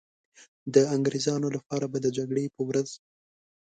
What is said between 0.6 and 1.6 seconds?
د انګریزانو